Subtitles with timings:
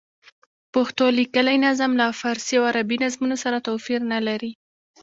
[0.73, 4.51] پښتو لیکلی نظم له فارسي او عربي نظمونو سره توپیر نه لري.